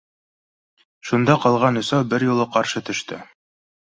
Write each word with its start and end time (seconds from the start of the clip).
Шунда 1.09 1.35
ҡалған 1.43 1.77
өсәү 1.83 2.07
бер 2.13 2.27
юлы 2.29 2.47
ҡаршы 2.57 2.83
төштө: 2.89 3.21